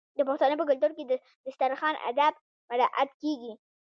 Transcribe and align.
د 0.17 0.19
پښتنو 0.27 0.55
په 0.59 0.65
کلتور 0.69 0.91
کې 0.97 1.03
د 1.07 1.13
دسترخان 1.45 1.95
اداب 2.09 2.33
مراعات 2.69 3.09
کیږي. 3.21 3.53